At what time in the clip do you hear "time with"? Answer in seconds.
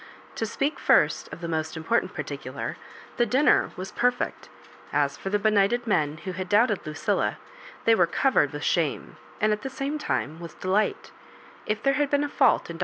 9.99-10.59